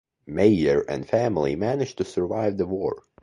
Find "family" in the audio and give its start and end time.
1.07-1.55